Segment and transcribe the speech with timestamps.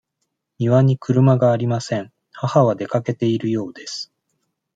[0.57, 2.11] 庭に車がありません。
[2.31, 4.11] 母は出かけているようです。